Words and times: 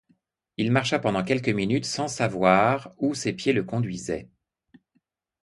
Il 0.57 0.71
marcha 0.71 0.97
pendant 0.97 1.23
quelques 1.23 1.49
minutes, 1.49 1.85
sans 1.85 2.07
savoir 2.07 2.91
où 2.97 3.13
ses 3.13 3.33
pieds 3.33 3.53
le 3.53 3.63
conduisaient. 3.63 4.31